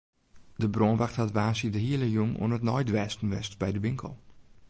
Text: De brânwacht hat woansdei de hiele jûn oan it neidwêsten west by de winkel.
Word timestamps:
De 0.61 0.67
brânwacht 0.73 1.17
hat 1.19 1.33
woansdei 1.37 1.71
de 1.73 1.81
hiele 1.85 2.07
jûn 2.15 2.37
oan 2.41 2.55
it 2.57 2.65
neidwêsten 2.67 3.31
west 3.33 3.53
by 3.61 3.69
de 3.73 3.79
winkel. 3.85 4.13